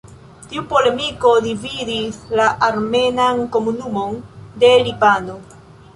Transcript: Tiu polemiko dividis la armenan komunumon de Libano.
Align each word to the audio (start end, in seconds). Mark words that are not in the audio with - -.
Tiu 0.51 0.61
polemiko 0.69 1.33
dividis 1.47 2.17
la 2.39 2.47
armenan 2.69 3.45
komunumon 3.57 4.19
de 4.65 4.73
Libano. 4.89 5.41